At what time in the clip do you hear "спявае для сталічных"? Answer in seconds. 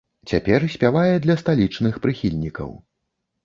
0.75-2.03